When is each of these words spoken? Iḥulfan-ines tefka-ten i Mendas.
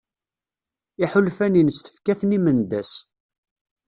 Iḥulfan-ines 1.03 1.77
tefka-ten 1.79 2.35
i 2.37 2.39
Mendas. 2.39 2.91